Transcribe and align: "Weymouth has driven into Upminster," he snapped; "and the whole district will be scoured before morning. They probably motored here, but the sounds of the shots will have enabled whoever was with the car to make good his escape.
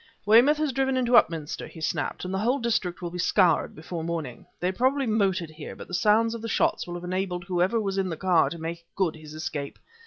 "Weymouth 0.25 0.57
has 0.57 0.71
driven 0.71 0.97
into 0.97 1.15
Upminster," 1.15 1.67
he 1.67 1.79
snapped; 1.79 2.25
"and 2.25 2.33
the 2.33 2.39
whole 2.39 2.57
district 2.57 3.03
will 3.03 3.11
be 3.11 3.19
scoured 3.19 3.75
before 3.75 4.03
morning. 4.03 4.47
They 4.59 4.71
probably 4.71 5.05
motored 5.05 5.51
here, 5.51 5.75
but 5.75 5.87
the 5.87 5.93
sounds 5.93 6.33
of 6.33 6.41
the 6.41 6.47
shots 6.49 6.87
will 6.87 6.95
have 6.95 7.03
enabled 7.03 7.43
whoever 7.43 7.79
was 7.79 7.97
with 7.97 8.09
the 8.09 8.17
car 8.17 8.49
to 8.49 8.57
make 8.57 8.87
good 8.95 9.15
his 9.15 9.35
escape. 9.35 9.77